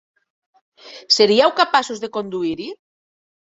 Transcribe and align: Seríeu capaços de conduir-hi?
Seríeu 1.17 1.53
capaços 1.61 2.03
de 2.07 2.11
conduir-hi? 2.19 2.69